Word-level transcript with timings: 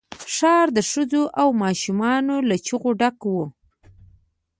ښار 0.35 0.67
د 0.77 0.79
ښځو 0.91 1.23
او 1.41 1.47
ماشومان 1.63 2.23
له 2.49 2.55
چيغو 2.65 2.91
ډک 2.99 3.17
وو. 3.31 3.45